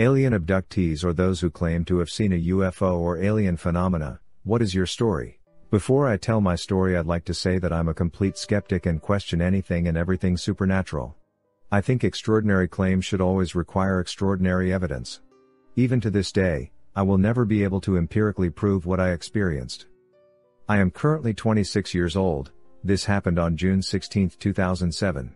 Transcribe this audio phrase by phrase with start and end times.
[0.00, 4.62] Alien abductees or those who claim to have seen a UFO or alien phenomena, what
[4.62, 5.40] is your story?
[5.70, 9.02] Before I tell my story, I'd like to say that I'm a complete skeptic and
[9.02, 11.14] question anything and everything supernatural.
[11.70, 15.20] I think extraordinary claims should always require extraordinary evidence.
[15.76, 19.84] Even to this day, I will never be able to empirically prove what I experienced.
[20.66, 25.34] I am currently 26 years old, this happened on June 16, 2007.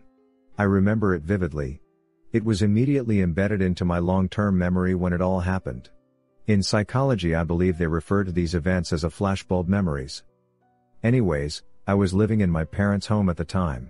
[0.57, 1.83] I remember it vividly.
[2.35, 5.89] It was immediately embedded into my long-term memory when it all happened.
[6.47, 10.21] In psychology I believe they refer to these events as a flashbulb memories.
[11.01, 13.89] Anyways, I was living in my parents' home at the time.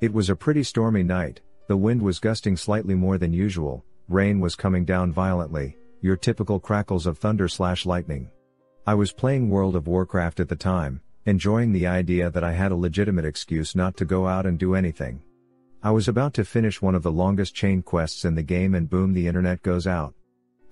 [0.00, 4.40] It was a pretty stormy night, the wind was gusting slightly more than usual, rain
[4.40, 8.30] was coming down violently, your typical crackles of thunder slash lightning.
[8.86, 12.72] I was playing World of Warcraft at the time, enjoying the idea that I had
[12.72, 15.22] a legitimate excuse not to go out and do anything.
[15.84, 18.88] I was about to finish one of the longest chain quests in the game and
[18.88, 20.14] boom the internet goes out.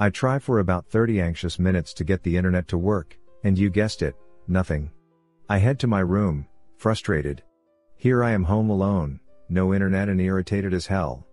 [0.00, 3.68] I try for about 30 anxious minutes to get the internet to work, and you
[3.68, 4.16] guessed it,
[4.48, 4.90] nothing.
[5.50, 6.46] I head to my room,
[6.78, 7.42] frustrated.
[7.96, 11.26] Here I am home alone, no internet and irritated as hell.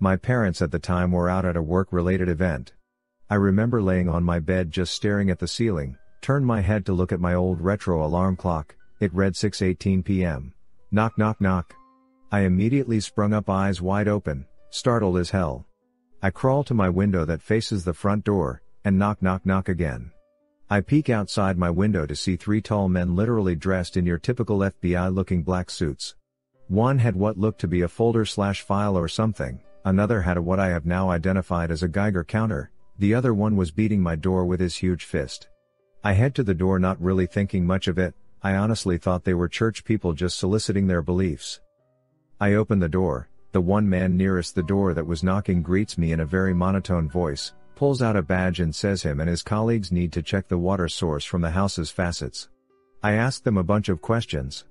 [0.00, 2.74] My parents at the time were out at a work related event.
[3.30, 6.92] I remember laying on my bed just staring at the ceiling, turned my head to
[6.92, 10.52] look at my old retro alarm clock, it read 6:18 p.m.
[10.90, 11.74] Knock knock knock.
[12.34, 15.66] I immediately sprung up eyes wide open, startled as hell.
[16.20, 20.10] I crawl to my window that faces the front door, and knock knock knock again.
[20.68, 24.58] I peek outside my window to see three tall men literally dressed in your typical
[24.58, 26.16] FBI looking black suits.
[26.66, 30.42] One had what looked to be a folder slash file or something, another had a
[30.42, 34.16] what I have now identified as a Geiger counter, the other one was beating my
[34.16, 35.50] door with his huge fist.
[36.02, 38.12] I head to the door not really thinking much of it,
[38.42, 41.60] I honestly thought they were church people just soliciting their beliefs.
[42.40, 46.12] I open the door, the one man nearest the door that was knocking greets me
[46.12, 49.92] in a very monotone voice, pulls out a badge and says him and his colleagues
[49.92, 52.48] need to check the water source from the house's facets.
[53.02, 54.64] I ask them a bunch of questions,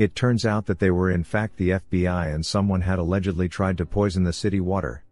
[0.00, 3.76] it turns out that they were in fact the FBI and someone had allegedly tried
[3.76, 5.04] to poison the city water.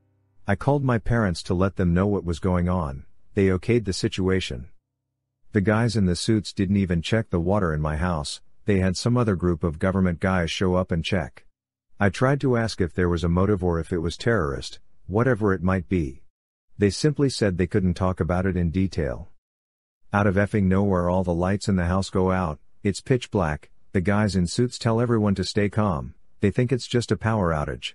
[0.47, 3.05] I called my parents to let them know what was going on,
[3.35, 4.69] they okayed the situation.
[5.53, 8.97] The guys in the suits didn't even check the water in my house, they had
[8.97, 11.45] some other group of government guys show up and check.
[12.01, 14.79] I tried to ask if there was a motive or if it was terrorist,
[15.09, 16.23] whatever it might be.
[16.79, 19.31] They simply said they couldn't talk about it in detail.
[20.13, 23.71] Out of effing nowhere all the lights in the house go out, it's pitch black,
[23.91, 27.51] the guys in suits tell everyone to stay calm, they think it's just a power
[27.53, 27.95] outage.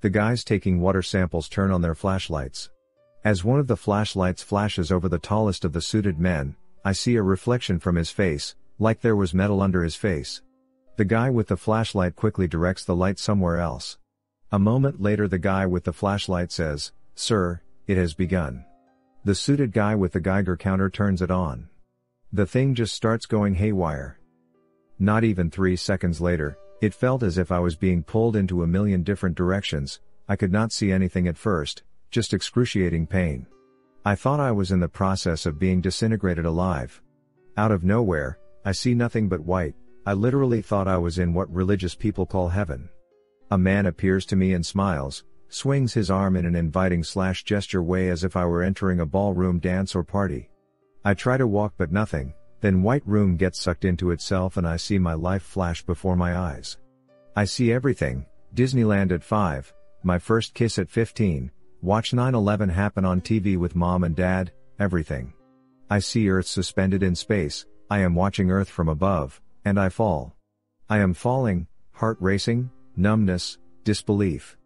[0.00, 2.70] The guys taking water samples turn on their flashlights.
[3.24, 7.16] As one of the flashlights flashes over the tallest of the suited men, I see
[7.16, 10.40] a reflection from his face, like there was metal under his face.
[10.96, 13.98] The guy with the flashlight quickly directs the light somewhere else.
[14.52, 18.64] A moment later, the guy with the flashlight says, Sir, it has begun.
[19.24, 21.68] The suited guy with the Geiger counter turns it on.
[22.32, 24.18] The thing just starts going haywire.
[24.98, 28.66] Not even three seconds later, it felt as if I was being pulled into a
[28.66, 33.46] million different directions, I could not see anything at first, just excruciating pain.
[34.04, 37.02] I thought I was in the process of being disintegrated alive.
[37.56, 39.74] Out of nowhere, I see nothing but white,
[40.06, 42.88] I literally thought I was in what religious people call heaven.
[43.50, 47.82] A man appears to me and smiles, swings his arm in an inviting slash gesture
[47.82, 50.48] way as if I were entering a ballroom dance or party.
[51.04, 54.76] I try to walk but nothing, then white room gets sucked into itself and I
[54.76, 56.78] see my life flash before my eyes.
[57.36, 58.24] I see everything,
[58.54, 61.50] Disneyland at 5, my first kiss at 15,
[61.82, 65.34] watch 9-11 happen on TV with mom and dad, everything.
[65.90, 70.34] I see Earth suspended in space, I am watching Earth from above, and I fall.
[70.88, 74.56] I am falling, heart racing, numbness, disbelief.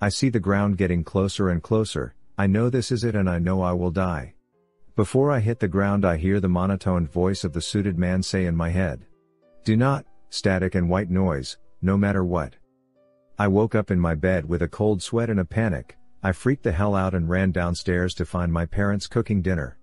[0.00, 3.38] I see the ground getting closer and closer, I know this is it and I
[3.38, 4.34] know I will die.
[4.96, 8.46] Before I hit the ground, I hear the monotoned voice of the suited man say
[8.46, 9.06] in my head.
[9.64, 12.56] Do not, static and white noise, no matter what.
[13.38, 16.64] I woke up in my bed with a cold sweat and a panic, I freaked
[16.64, 19.78] the hell out and ran downstairs to find my parents cooking dinner.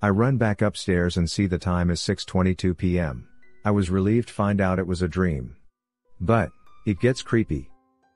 [0.00, 3.26] I run back upstairs and see the time is 6:22 p.m.
[3.64, 5.56] I was relieved to find out it was a dream.
[6.20, 6.50] But
[6.86, 7.70] it gets creepy.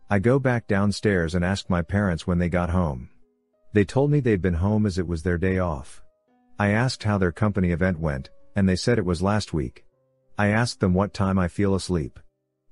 [0.08, 3.10] I go back downstairs and ask my parents when they got home.
[3.74, 6.02] They told me they'd been home as it was their day off.
[6.58, 9.84] I asked how their company event went, and they said it was last week.
[10.38, 12.18] I asked them what time I feel asleep.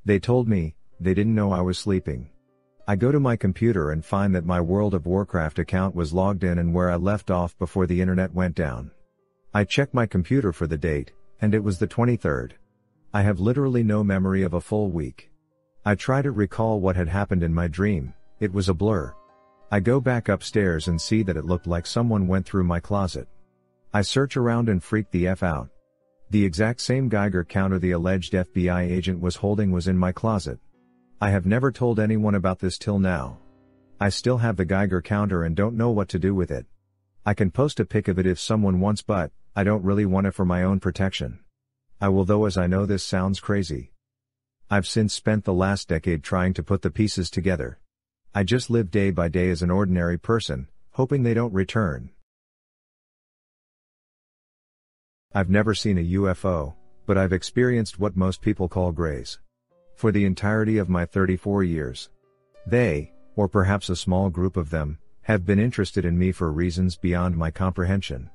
[0.04, 2.30] They told me, they didn't know I was sleeping.
[2.88, 6.42] I go to my computer and find that my World of Warcraft account was logged
[6.42, 8.92] in and where I left off before the internet went down.
[9.52, 12.52] I check my computer for the date, and it was the 23rd.
[13.14, 15.30] I have literally no memory of a full week.
[15.84, 19.12] I try to recall what had happened in my dream, it was a blur.
[19.70, 23.28] I go back upstairs and see that it looked like someone went through my closet.
[23.92, 25.68] I search around and freak the F out.
[26.30, 30.58] The exact same Geiger counter the alleged FBI agent was holding was in my closet.
[31.20, 33.40] I have never told anyone about this till now.
[34.00, 36.64] I still have the Geiger counter and don't know what to do with it.
[37.26, 40.26] I can post a pic of it if someone wants but, I don't really want
[40.26, 41.40] it for my own protection.
[42.02, 43.93] I will though as I know this sounds crazy.
[44.69, 47.78] I've since spent the last decade trying to put the pieces together.
[48.34, 52.10] I just live day by day as an ordinary person, hoping they don't return.
[55.32, 56.75] I've never seen a UFO,
[57.06, 59.38] but I've experienced what most people call grays.
[59.94, 62.10] For the entirety of my 34 years.
[62.66, 66.96] They, or perhaps a small group of them, have been interested in me for reasons
[66.96, 68.28] beyond my comprehension.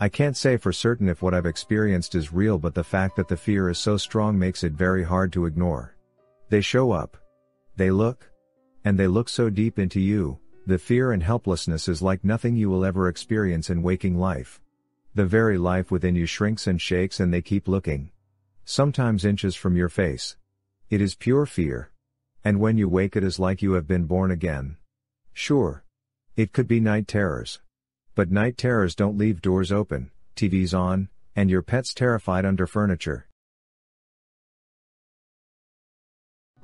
[0.00, 3.28] I can't say for certain if what I've experienced is real, but the fact that
[3.28, 5.94] the fear is so strong makes it very hard to ignore.
[6.48, 7.16] They show up.
[7.76, 8.30] They look.
[8.84, 12.68] And they look so deep into you, the fear and helplessness is like nothing you
[12.70, 14.60] will ever experience in waking life.
[15.14, 18.10] The very life within you shrinks and shakes and they keep looking.
[18.64, 20.36] Sometimes inches from your face.
[20.90, 21.90] It is pure fear.
[22.44, 24.76] And when you wake it is like you have been born again.
[25.32, 25.84] Sure.
[26.34, 27.60] It could be night terrors.
[28.16, 33.26] But night terrors don't leave doors open, TVs on, and your pets terrified under furniture.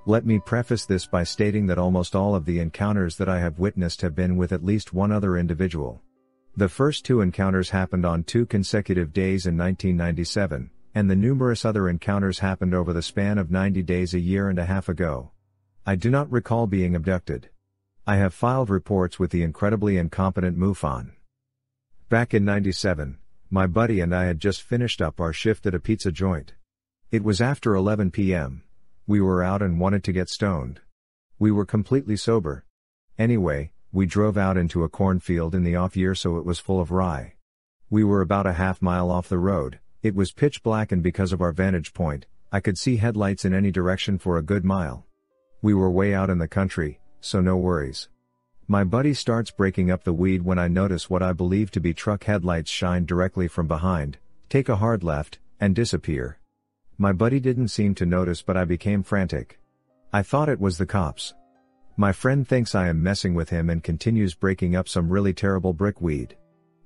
[0.06, 3.58] Let me preface this by stating that almost all of the encounters that I have
[3.58, 6.00] witnessed have been with at least one other individual.
[6.56, 11.88] The first two encounters happened on two consecutive days in 1997, and the numerous other
[11.88, 15.32] encounters happened over the span of 90 days a year and a half ago.
[15.84, 17.50] I do not recall being abducted.
[18.06, 21.12] I have filed reports with the incredibly incompetent MUFON.
[22.10, 23.18] Back in 97,
[23.50, 26.54] my buddy and I had just finished up our shift at a pizza joint.
[27.12, 28.64] It was after 11 p.m.
[29.06, 30.80] We were out and wanted to get stoned.
[31.38, 32.64] We were completely sober.
[33.16, 36.80] Anyway, we drove out into a cornfield in the off year so it was full
[36.80, 37.34] of rye.
[37.90, 41.32] We were about a half mile off the road, it was pitch black and because
[41.32, 45.06] of our vantage point, I could see headlights in any direction for a good mile.
[45.62, 48.08] We were way out in the country, so no worries.
[48.70, 51.92] My buddy starts breaking up the weed when I notice what I believe to be
[51.92, 54.18] truck headlights shine directly from behind,
[54.48, 56.38] take a hard left, and disappear.
[56.96, 59.58] My buddy didn't seem to notice but I became frantic.
[60.12, 61.34] I thought it was the cops.
[61.96, 65.72] My friend thinks I am messing with him and continues breaking up some really terrible
[65.72, 66.36] brickweed.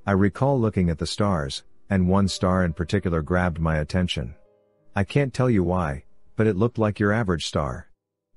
[0.06, 4.34] I recall looking at the stars, and one star in particular grabbed my attention.
[4.96, 6.04] I can't tell you why,
[6.34, 7.90] but it looked like your average star.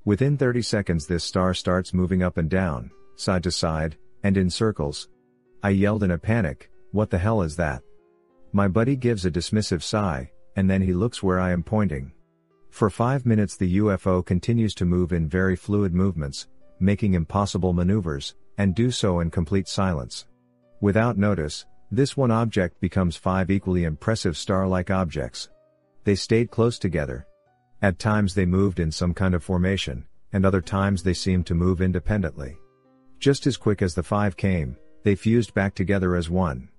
[0.03, 4.49] Within 30 seconds this star starts moving up and down, side to side, and in
[4.49, 5.09] circles.
[5.61, 7.83] I yelled in a panic, what the hell is that?
[8.53, 12.13] My buddy gives a dismissive sigh, and then he looks where I am pointing.
[12.69, 16.47] For five minutes the UFO continues to move in very fluid movements,
[16.79, 20.25] making impossible maneuvers, and do so in complete silence.
[20.79, 25.49] Without notice, this one object becomes five equally impressive star-like objects.
[26.03, 27.25] They stayed close together.
[27.81, 31.55] At times they moved in some kind of formation, and other times they seemed to
[31.55, 32.57] move independently.
[33.19, 36.69] Just as quick as the five came, they fused back together as one.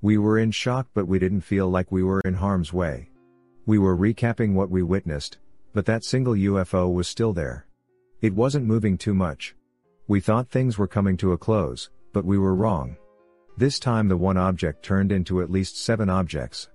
[0.00, 3.10] We were in shock but we didn't feel like we were in harm's way.
[3.66, 5.38] We were recapping what we witnessed,
[5.72, 7.66] but that single UFO was still there.
[8.20, 9.56] It wasn't moving too much.
[10.06, 12.96] We thought things were coming to a close, but we were wrong.
[13.56, 16.68] This time the one object turned into at least seven objects.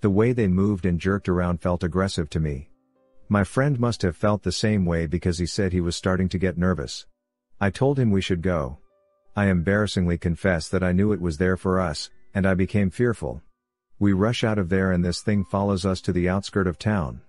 [0.00, 2.68] The way they moved and jerked around felt aggressive to me.
[3.28, 6.38] My friend must have felt the same way because he said he was starting to
[6.38, 7.06] get nervous.
[7.60, 8.78] I told him we should go.
[9.34, 13.42] I embarrassingly confess that I knew it was there for us, and I became fearful.
[13.98, 17.22] We rush out of there and this thing follows us to the outskirt of town.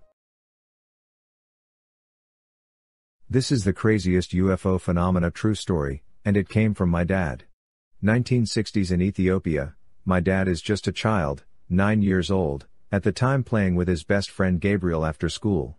[3.29, 7.45] This is the craziest UFO phenomena true story, and it came from my dad.
[8.03, 13.43] 1960s in Ethiopia, my dad is just a child, 9 years old, at the time
[13.43, 15.77] playing with his best friend Gabriel after school.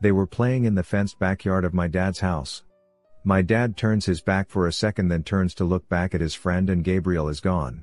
[0.00, 2.62] They were playing in the fenced backyard of my dad's house.
[3.28, 6.32] My dad turns his back for a second then turns to look back at his
[6.32, 7.82] friend and Gabriel is gone.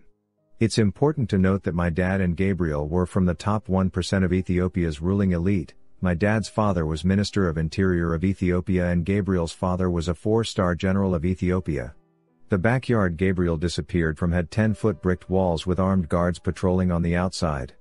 [0.62, 4.31] It's important to note that my dad and Gabriel were from the top 1% of
[4.31, 9.89] Ethiopia's ruling elite, my dad's father was Minister of Interior of Ethiopia and Gabriel's father
[9.89, 11.93] was a four-star general of Ethiopia.
[12.47, 17.17] The backyard Gabriel disappeared from had 10-foot bricked walls with armed guards patrolling on the
[17.17, 17.73] outside.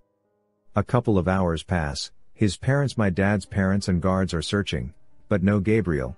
[0.74, 4.92] A couple of hours pass, his parents my dad's parents and guards are searching,
[5.28, 6.16] but no Gabriel.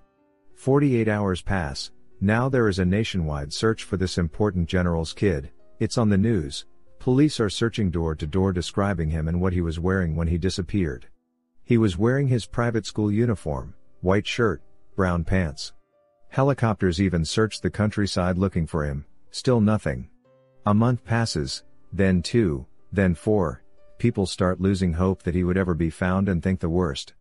[0.54, 5.98] 48 hours pass, now there is a nationwide search for this important general's kid, it's
[5.98, 6.64] on the news,
[6.98, 10.38] police are searching door to door describing him and what he was wearing when he
[10.38, 11.06] disappeared.
[11.64, 14.62] He was wearing his private school uniform, white shirt,
[14.96, 15.72] brown pants.
[16.28, 20.08] Helicopters even searched the countryside looking for him, still nothing.
[20.66, 23.62] A month passes, then two, then four,
[23.98, 27.14] people start losing hope that he would ever be found and think the worst.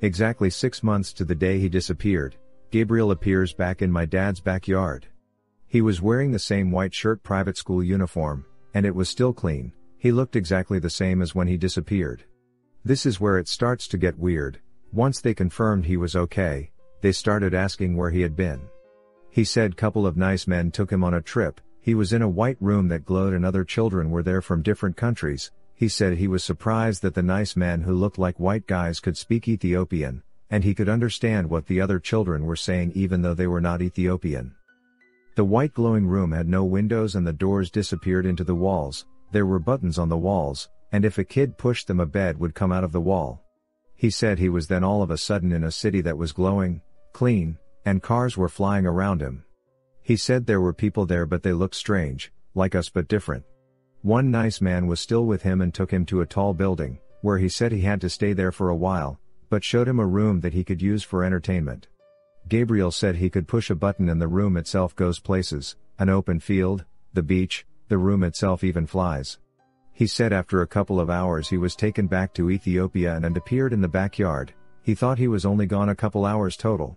[0.00, 2.36] Exactly six months to the day he disappeared,
[2.72, 5.06] Gabriel appears back in my dad's backyard.
[5.66, 9.74] He was wearing the same white shirt private school uniform, and it was still clean,
[9.98, 12.24] he looked exactly the same as when he disappeared.
[12.82, 14.58] This is where it starts to get weird,
[14.90, 16.70] once they confirmed he was okay,
[17.02, 18.62] they started asking where he had been.
[19.28, 22.28] He said couple of nice men took him on a trip, he was in a
[22.28, 26.26] white room that glowed and other children were there from different countries, he said he
[26.26, 30.62] was surprised that the nice men who looked like white guys could speak Ethiopian, and
[30.62, 34.54] he could understand what the other children were saying even though they were not Ethiopian.
[35.34, 39.46] The white glowing room had no windows and the doors disappeared into the walls, there
[39.46, 42.70] were buttons on the walls, and if a kid pushed them a bed would come
[42.70, 43.40] out of the wall.
[43.94, 46.82] He said he was then all of a sudden in a city that was glowing,
[47.14, 47.56] clean,
[47.86, 49.44] and cars were flying around him.
[50.02, 53.44] He said there were people there but they looked strange, like us but different.
[54.02, 57.38] One nice man was still with him and took him to a tall building, where
[57.38, 59.18] he said he had to stay there for a while,
[59.52, 61.86] but showed him a room that he could use for entertainment.
[62.48, 66.40] Gabriel said he could push a button and the room itself goes places, an open
[66.40, 69.38] field, the beach, the room itself even flies.
[69.92, 73.36] He said after a couple of hours he was taken back to Ethiopia and, and
[73.36, 74.54] appeared in the backyard,
[74.84, 76.96] he thought he was only gone a couple hours total.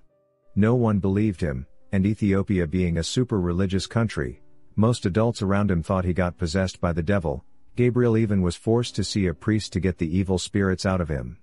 [0.55, 4.41] No one believed him, and Ethiopia being a super religious country,
[4.77, 7.43] most adults around him thought he got possessed by the devil,
[7.75, 11.09] Gabriel even was forced to see a priest to get the evil spirits out of
[11.09, 11.37] him.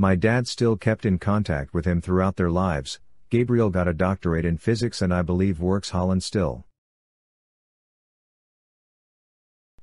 [0.00, 4.46] My dad still kept in contact with him throughout their lives, Gabriel got a doctorate
[4.46, 6.64] in physics and I believe works Holland still.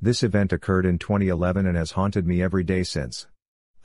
[0.02, 3.28] This event occurred in 2011 and has haunted me every day since.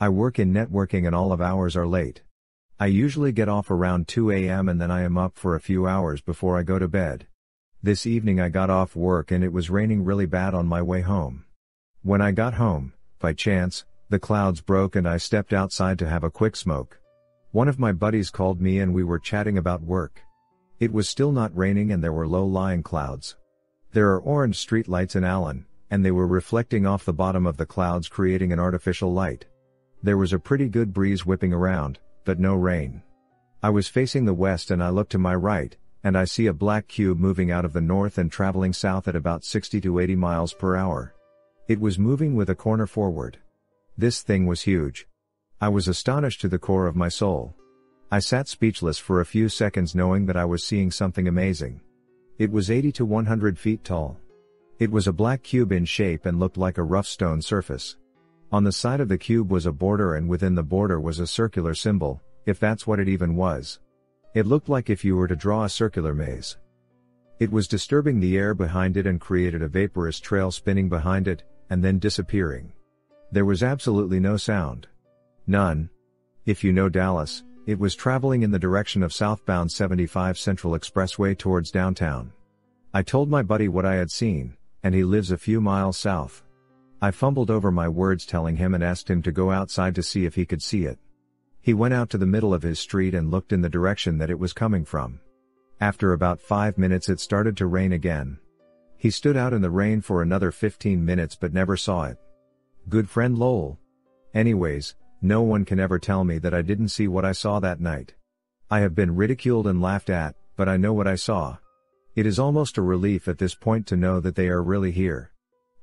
[0.01, 2.23] I work in networking and all of hours are late.
[2.79, 5.85] I usually get off around 2 am and then I am up for a few
[5.85, 7.27] hours before I go to bed.
[7.83, 11.01] This evening I got off work and it was raining really bad on my way
[11.01, 11.45] home.
[12.01, 16.23] When I got home, by chance, the clouds broke and I stepped outside to have
[16.23, 16.99] a quick smoke.
[17.49, 20.21] One of my buddies called me and we were chatting about work.
[20.79, 23.37] It was still not raining and there were low lying clouds.
[23.91, 27.57] There are orange street lights in Allen, and they were reflecting off the bottom of
[27.57, 29.47] the clouds creating an artificial light.
[30.03, 33.01] There was a pretty good breeze whipping around, but no rain.
[33.63, 36.53] I was facing the west and I looked to my right, and I see a
[36.53, 40.15] black cube moving out of the north and traveling south at about 60 to 80
[40.17, 41.15] miles per hour.
[41.67, 43.39] It was moving with a corner forward.
[43.97, 45.07] This thing was huge.
[45.61, 47.55] I was astonished to the core of my soul.
[48.11, 51.79] I sat speechless for a few seconds knowing that I was seeing something amazing.
[52.39, 54.17] It was 80 to 100 feet tall.
[54.79, 57.95] It was a black cube in shape and looked like a rough stone surface.
[58.51, 61.27] On the side of the cube was a border and within the border was a
[61.27, 63.79] circular symbol, if that's what it even was.
[64.33, 66.57] It looked like if you were to draw a circular maze.
[67.39, 71.43] It was disturbing the air behind it and created a vaporous trail spinning behind it,
[71.69, 72.73] and then disappearing.
[73.33, 74.85] There was absolutely no sound.
[75.47, 75.89] None.
[76.45, 81.35] If you know Dallas, it was traveling in the direction of southbound 75 Central Expressway
[81.35, 82.31] towards downtown.
[82.93, 86.43] I told my buddy what I had seen, and he lives a few miles south.
[87.01, 90.25] I fumbled over my words telling him and asked him to go outside to see
[90.25, 90.99] if he could see it.
[91.59, 94.29] He went out to the middle of his street and looked in the direction that
[94.29, 95.19] it was coming from.
[95.81, 98.37] After about five minutes it started to rain again.
[98.95, 102.19] He stood out in the rain for another 15 minutes but never saw it.
[102.89, 103.79] Good friend Lowell.
[104.33, 107.79] Anyways, no one can ever tell me that I didn't see what I saw that
[107.79, 108.13] night.
[108.69, 111.57] I have been ridiculed and laughed at, but I know what I saw.
[112.15, 115.31] It is almost a relief at this point to know that they are really here.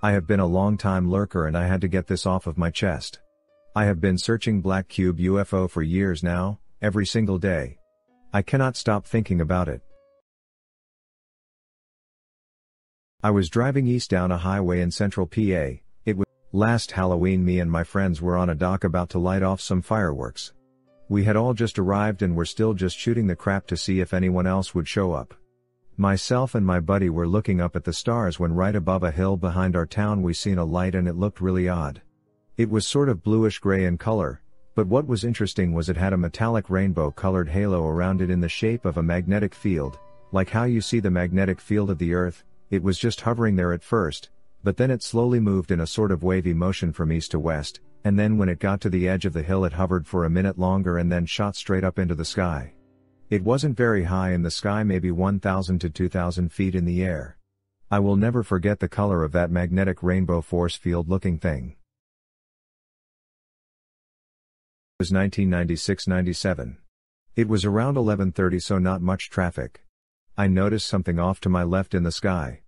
[0.02, 2.59] I have been a long time lurker and I had to get this off of
[2.59, 3.19] my chest.
[3.75, 7.78] I have been searching Black Cube UFO for years now, every single day.
[8.33, 9.80] I cannot stop thinking about it.
[13.23, 15.80] I was driving east down a highway in central PA.
[16.52, 19.80] Last Halloween me and my friends were on a dock about to light off some
[19.80, 20.52] fireworks.
[21.09, 24.12] We had all just arrived and were still just shooting the crap to see if
[24.12, 25.33] anyone else would show up.
[25.97, 29.37] Myself and my buddy were looking up at the stars when right above a hill
[29.37, 32.02] behind our town we seen a light and it looked really odd.
[32.57, 34.40] It was sort of bluish gray in color,
[34.75, 38.40] but what was interesting was it had a metallic rainbow colored halo around it in
[38.40, 40.00] the shape of a magnetic field,
[40.33, 43.73] like how you see the magnetic field of the earth, it was just hovering there
[43.73, 44.30] at first,
[44.62, 47.81] but then it slowly moved in a sort of wavy motion from east to west,
[48.05, 50.31] and then when it got to the edge of the hill it hovered for a
[50.31, 52.73] minute longer and then shot straight up into the sky.
[53.31, 57.37] It wasn't very high in the sky, maybe 1,000 to 2,000 feet in the air.
[57.90, 61.76] I will never forget the color of that magnetic rainbow force field looking thing.
[64.99, 66.79] It was 1996 97.
[67.37, 69.85] It was around 11:30 so not much traffic.
[70.37, 72.62] I noticed something off to my left in the sky.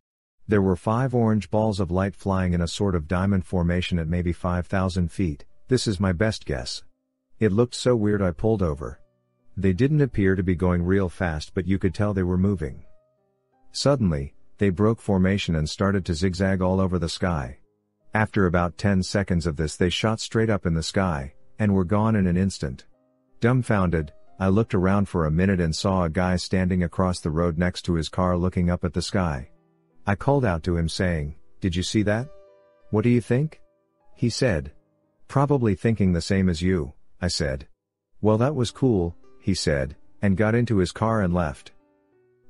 [0.48, 4.08] There were five orange balls of light flying in a sort of diamond formation at
[4.08, 6.82] maybe 5,000 feet, this is my best guess.
[7.38, 9.00] It looked so weird I pulled over.
[9.56, 12.84] They didn't appear to be going real fast but you could tell they were moving.
[13.70, 17.58] Suddenly, they broke formation and started to zigzag all over the sky.
[18.12, 21.84] After about 10 seconds of this they shot straight up in the sky, and were
[21.84, 22.84] gone in an instant.
[23.40, 27.58] Dumbfounded, I looked around for a minute and saw a guy standing across the road
[27.58, 29.51] next to his car looking up at the sky.
[30.06, 32.28] I called out to him saying, Did you see that?
[32.90, 33.60] What do you think?
[34.16, 34.72] He said.
[35.28, 37.68] Probably thinking the same as you, I said.
[38.20, 41.72] Well, that was cool, he said, and got into his car and left.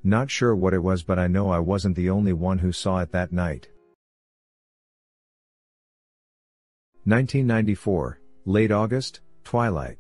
[0.02, 2.99] Not sure what it was, but I know I wasn't the only one who saw
[2.99, 3.68] it that night.
[7.04, 9.99] 1994, late August, twilight.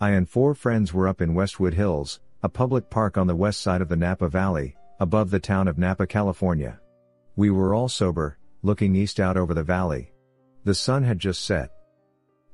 [0.00, 3.60] I and four friends were up in Westwood Hills, a public park on the west
[3.60, 6.78] side of the Napa Valley, above the town of Napa, California.
[7.34, 10.12] We were all sober, looking east out over the valley.
[10.64, 11.70] The sun had just set.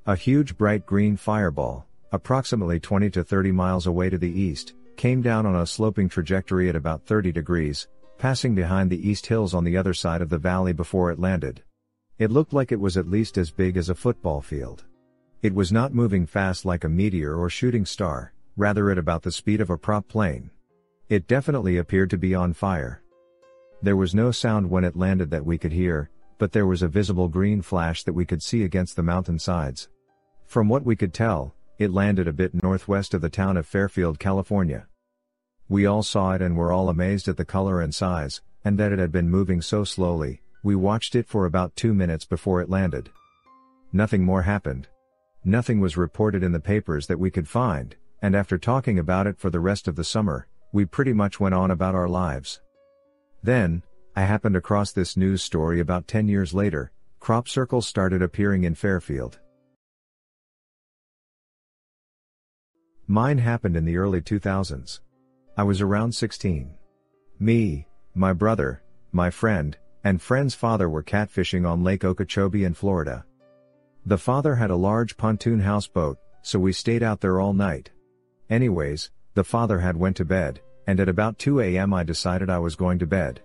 [0.06, 5.22] A huge bright green fireball, approximately 20 to 30 miles away to the east, came
[5.22, 9.64] down on a sloping trajectory at about 30 degrees, passing behind the east hills on
[9.64, 11.64] the other side of the valley before it landed.
[12.18, 14.84] It looked like it was at least as big as a football field.
[15.42, 19.32] It was not moving fast like a meteor or shooting star, rather at about the
[19.32, 20.50] speed of a prop plane.
[21.08, 23.00] It definitely appeared to be on fire.
[23.80, 26.88] There was no sound when it landed that we could hear, but there was a
[26.88, 29.88] visible green flash that we could see against the mountain sides.
[30.46, 34.18] From what we could tell, it landed a bit northwest of the town of Fairfield,
[34.18, 34.88] California.
[35.68, 38.90] We all saw it and were all amazed at the color and size, and that
[38.90, 42.68] it had been moving so slowly, we watched it for about two minutes before it
[42.68, 43.10] landed.
[43.92, 44.88] Nothing more happened.
[45.44, 49.38] Nothing was reported in the papers that we could find, and after talking about it
[49.38, 52.60] for the rest of the summer, we pretty much went on about our lives.
[53.42, 53.82] Then,
[54.14, 58.74] I happened across this news story about 10 years later, crop circles started appearing in
[58.74, 59.38] Fairfield.
[63.06, 65.00] Mine happened in the early 2000s.
[65.56, 66.74] I was around 16.
[67.38, 73.24] Me, my brother, my friend, and friend's father were catfishing on Lake Okeechobee in Florida.
[74.04, 77.90] The father had a large pontoon houseboat, so we stayed out there all night.
[78.48, 82.58] Anyways, the father had went to bed, and at about 2 am I decided I
[82.58, 83.40] was going to bed.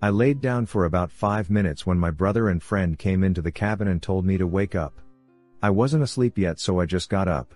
[0.00, 3.50] I laid down for about 5 minutes when my brother and friend came into the
[3.50, 5.00] cabin and told me to wake up.
[5.60, 7.54] I wasn't asleep yet so I just got up.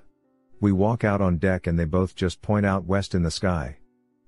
[0.60, 3.78] We walk out on deck and they both just point out west in the sky.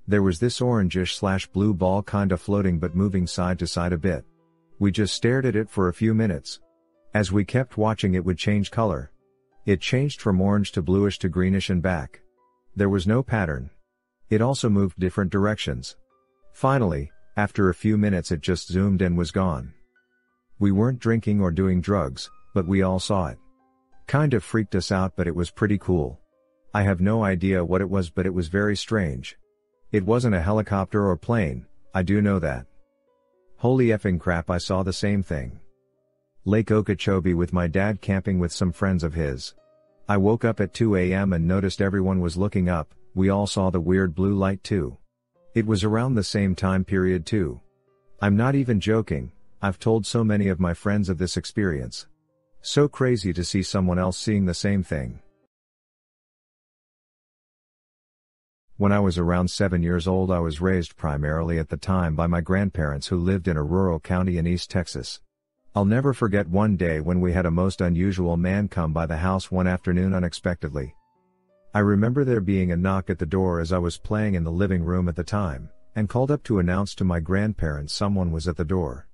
[0.06, 3.98] There was this orangish slash blue ball kinda floating but moving side to side a
[3.98, 4.24] bit.
[4.78, 6.60] We just stared at it for a few minutes.
[7.14, 9.10] As we kept watching it would change color.
[9.66, 12.20] It changed from orange to bluish to greenish and back.
[12.76, 13.70] There was no pattern.
[14.30, 15.96] It also moved different directions.
[16.52, 19.72] Finally, after a few minutes it just zoomed and was gone.
[20.58, 23.38] We weren't drinking or doing drugs, but we all saw it.
[24.06, 26.20] Kind of freaked us out but it was pretty cool.
[26.72, 29.36] I have no idea what it was but it was very strange.
[29.92, 32.66] It wasn't a helicopter or plane, I do know that.
[33.58, 35.60] Holy effing crap I saw the same thing.
[36.44, 39.54] Lake Okeechobee with my dad camping with some friends of his.
[40.08, 43.70] I woke up at 2 am and noticed everyone was looking up, we all saw
[43.70, 44.96] the weird blue light too.
[45.54, 47.60] It was around the same time period too.
[48.20, 52.06] I'm not even joking, I've told so many of my friends of this experience.
[52.60, 55.20] So crazy to see someone else seeing the same thing.
[58.76, 62.26] When I was around 7 years old I was raised primarily at the time by
[62.26, 65.20] my grandparents who lived in a rural county in East Texas.
[65.76, 69.18] I'll never forget one day when we had a most unusual man come by the
[69.18, 70.94] house one afternoon unexpectedly.
[71.76, 74.52] I remember there being a knock at the door as I was playing in the
[74.52, 78.46] living room at the time, and called up to announce to my grandparents someone was
[78.46, 79.08] at the door.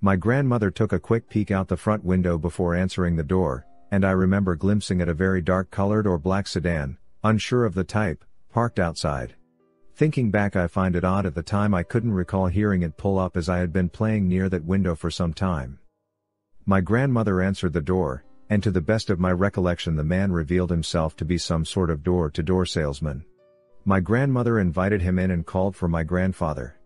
[0.00, 4.06] My grandmother took a quick peek out the front window before answering the door, and
[4.06, 8.24] I remember glimpsing at a very dark colored or black sedan, unsure of the type,
[8.48, 9.34] parked outside.
[9.94, 13.18] Thinking back I find it odd at the time I couldn't recall hearing it pull
[13.18, 15.78] up as I had been playing near that window for some time.
[16.64, 20.70] My grandmother answered the door, and to the best of my recollection the man revealed
[20.70, 23.24] himself to be some sort of door-to-door salesman.
[23.84, 26.78] My grandmother invited him in and called for my grandfather.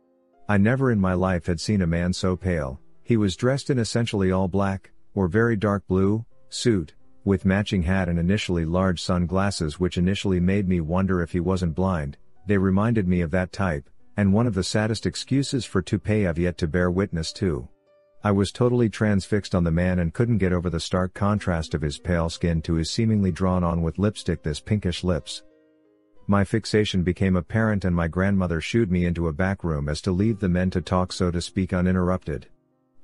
[0.48, 3.78] I never in my life had seen a man so pale, he was dressed in
[3.78, 6.94] essentially all black, or very dark blue, suit,
[7.24, 11.74] with matching hat and initially large sunglasses which initially made me wonder if he wasn't
[11.74, 16.26] blind, they reminded me of that type, and one of the saddest excuses for toupee
[16.26, 17.68] I've yet to bear witness to.
[18.24, 21.82] I was totally transfixed on the man and couldn't get over the stark contrast of
[21.82, 25.42] his pale skin to his seemingly drawn on with lipstick this pinkish lips.
[26.28, 30.12] My fixation became apparent and my grandmother shooed me into a back room as to
[30.12, 32.46] leave the men to talk so to speak uninterrupted.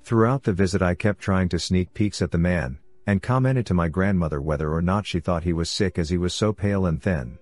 [0.04, 2.78] Throughout the visit I kept trying to sneak peeks at the man,
[3.08, 6.16] and commented to my grandmother whether or not she thought he was sick as he
[6.16, 7.38] was so pale and thin.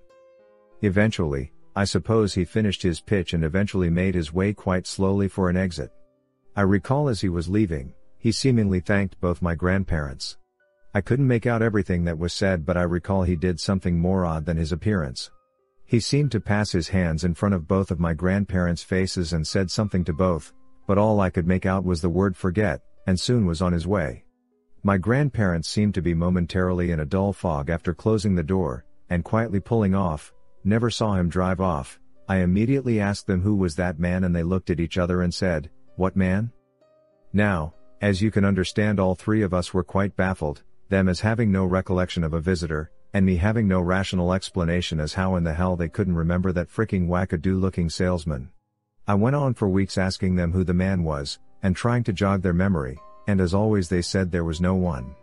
[0.81, 5.51] Eventually, I suppose he finished his pitch and eventually made his way quite slowly for
[5.51, 5.93] an exit.
[6.59, 10.38] I recall as he was leaving, he seemingly thanked both my grandparents.
[10.95, 14.25] I couldn't make out everything that was said but I recall he did something more
[14.25, 15.31] odd than his appearance.
[15.85, 19.47] He seemed to pass his hands in front of both of my grandparents' faces and
[19.47, 20.55] said something to both,
[20.87, 23.87] but all I could make out was the word forget, and soon was on his
[23.87, 24.25] way.
[24.83, 29.25] My grandparents seemed to be momentarily in a dull fog after closing the door, and
[29.25, 30.33] quietly pulling off,
[30.64, 32.01] never saw him drive off.
[32.31, 35.35] I immediately asked them who was that man and they looked at each other and
[35.35, 36.51] said, What man?
[37.33, 41.51] Now, as you can understand all three of us were quite baffled, them as having
[41.51, 45.55] no recollection of a visitor, and me having no rational explanation as how in the
[45.55, 48.51] hell they couldn't remember that fricking wackadoo looking salesman.
[49.09, 52.43] I went on for weeks asking them who the man was, and trying to jog
[52.43, 55.15] their memory, and as always they said there was no one.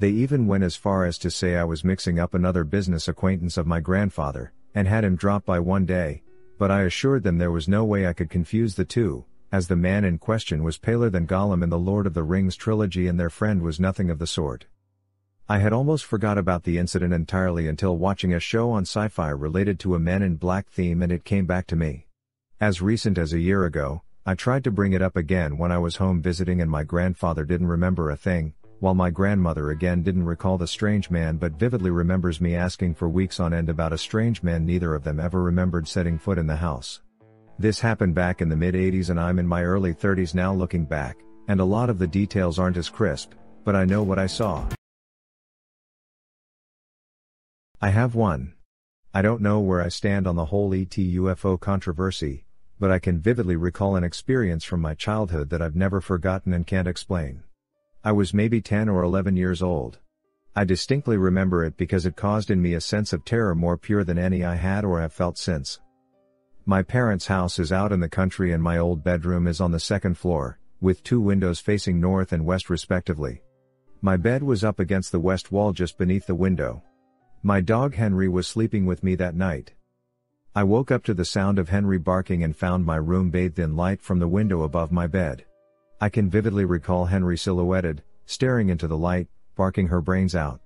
[0.00, 3.56] They even went as far as to say I was mixing up another business acquaintance
[3.56, 6.24] of my grandfather, and had him drop by one day,
[6.58, 9.76] but I assured them there was no way I could confuse the two, as the
[9.76, 13.20] man in question was paler than Gollum in the Lord of the Rings trilogy and
[13.20, 14.66] their friend was nothing of the sort.
[15.48, 19.78] I had almost forgot about the incident entirely until watching a show on sci-fi related
[19.78, 22.08] to a Men in Black theme and it came back to me.
[22.60, 25.78] As recent as a year ago, I tried to bring it up again when I
[25.78, 30.24] was home visiting and my grandfather didn't remember a thing, while my grandmother again didn't
[30.24, 33.98] recall the strange man but vividly remembers me asking for weeks on end about a
[33.98, 37.02] strange man neither of them ever remembered setting foot in the house.
[37.58, 40.84] This happened back in the mid 80s and I'm in my early 30s now looking
[40.84, 43.32] back, and a lot of the details aren't as crisp,
[43.64, 44.68] but I know what I saw.
[47.80, 48.54] I have one.
[49.12, 52.44] I don't know where I stand on the whole ET UFO controversy,
[52.80, 56.66] but I can vividly recall an experience from my childhood that I've never forgotten and
[56.66, 57.44] can't explain.
[58.02, 60.00] I was maybe 10 or 11 years old.
[60.56, 64.02] I distinctly remember it because it caused in me a sense of terror more pure
[64.02, 65.78] than any I had or have felt since.
[66.66, 69.78] My parents' house is out in the country and my old bedroom is on the
[69.78, 73.42] second floor, with two windows facing north and west respectively.
[74.00, 76.82] My bed was up against the west wall just beneath the window.
[77.42, 79.74] My dog Henry was sleeping with me that night.
[80.54, 83.76] I woke up to the sound of Henry barking and found my room bathed in
[83.76, 85.44] light from the window above my bed.
[86.00, 90.62] I can vividly recall Henry silhouetted, staring into the light, barking her brains out.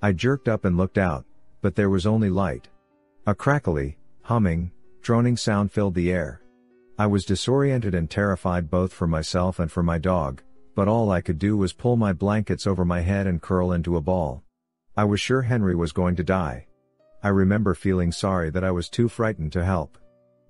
[0.00, 1.24] I jerked up and looked out,
[1.60, 2.68] but there was only light.
[3.26, 4.70] A crackly, humming,
[5.02, 6.42] droning sound filled the air.
[6.98, 10.42] I was disoriented and terrified both for myself and for my dog,
[10.74, 13.96] but all I could do was pull my blankets over my head and curl into
[13.96, 14.42] a ball.
[14.96, 16.66] I was sure Henry was going to die.
[17.22, 19.96] I remember feeling sorry that I was too frightened to help.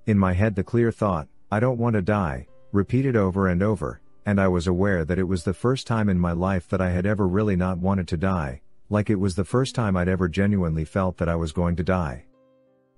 [0.07, 4.01] In my head the clear thought, I don't want to die, repeated over and over,
[4.27, 6.91] and I was aware that it was the first time in my life that I
[6.91, 10.29] had ever really not wanted to die, like it was the first time I'd ever
[10.29, 12.25] genuinely felt that I was going to die.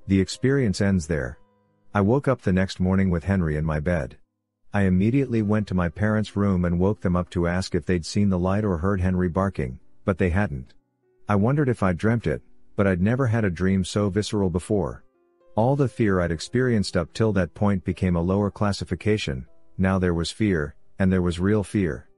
[0.07, 1.39] The experience ends there.
[1.95, 4.17] I woke up the next morning with Henry in my bed.
[4.73, 8.07] I immediately went to my parents' room and woke them up to ask if they'd
[8.07, 10.73] seen the light or heard Henry barking, but they hadn't.
[11.29, 12.41] I wondered if I'd dreamt it,
[12.77, 15.05] but I'd never had a dream so visceral before.
[15.55, 20.15] All the fear I'd experienced up till that point became a lower classification, now there
[20.15, 22.09] was fear, and there was real fear.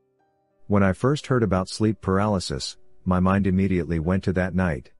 [0.68, 4.92] When I first heard about sleep paralysis, my mind immediately went to that night.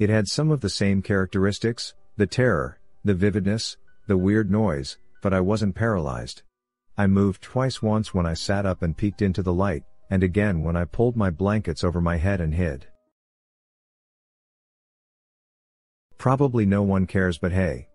[0.00, 5.34] It had some of the same characteristics, the terror, the vividness, the weird noise, but
[5.34, 6.42] I wasn't paralyzed.
[6.96, 10.62] I moved twice once when I sat up and peeked into the light, and again
[10.62, 12.86] when I pulled my blankets over my head and hid.
[16.18, 17.88] Probably no one cares but hey.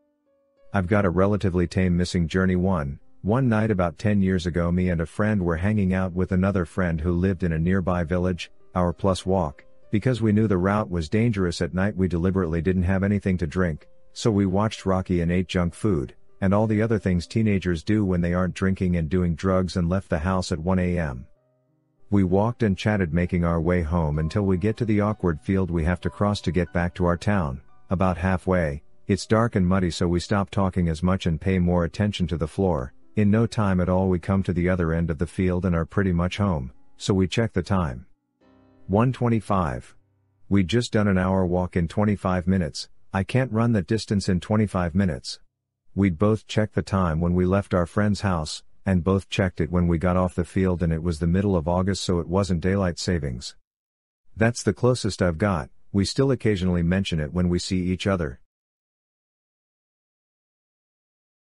[0.74, 3.00] I've got a relatively tame missing journey one.
[3.24, 6.66] One night about 10 years ago me and a friend were hanging out with another
[6.66, 9.64] friend who lived in a nearby village, our plus walk.
[9.92, 13.48] Because we knew the route was dangerous at night we deliberately didn't have anything to
[13.48, 17.84] drink, so we watched Rocky and ate junk food, and all the other things teenagers
[17.84, 21.26] do when they aren't drinking and doing drugs and left the house at 1 a.m.
[22.10, 25.72] We walked and chatted making our way home until we get to the awkward field
[25.72, 27.62] we have to cross to get back to our town.
[27.90, 31.86] About halfway, it's dark and muddy so we stop talking as much and pay more
[31.86, 32.94] attention to the floor.
[33.16, 35.76] In no time at all we come to the other end of the field and
[35.76, 38.06] are pretty much home, so we check the time.
[38.88, 39.96] 125.
[40.50, 44.40] We'd just done an hour walk in 25 minutes, I can't run that distance in
[44.40, 45.40] 25 minutes.
[45.94, 49.70] We'd both checked the time when we left our friend's house, and both checked it
[49.70, 52.28] when we got off the field and it was the middle of August so it
[52.30, 53.56] wasn't daylight savings.
[54.38, 58.40] That's the closest I've got, we still occasionally mention it when we see each other.